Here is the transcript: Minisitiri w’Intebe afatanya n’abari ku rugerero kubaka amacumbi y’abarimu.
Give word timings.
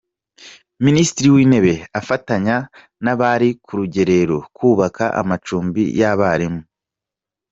Minisitiri 0.85 1.27
w’Intebe 1.35 1.73
afatanya 1.99 2.55
n’abari 3.03 3.49
ku 3.63 3.71
rugerero 3.79 4.37
kubaka 4.57 5.03
amacumbi 5.21 5.83
y’abarimu. 5.99 6.61